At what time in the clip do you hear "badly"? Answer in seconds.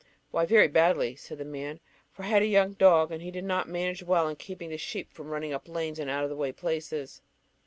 0.67-1.15